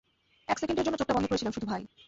[0.47, 1.81] এক সেকেন্ডের জন্য চোখটা বন্ধ করেছিলাম শুধু, ভাই!